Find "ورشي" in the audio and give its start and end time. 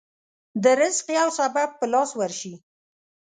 2.19-2.53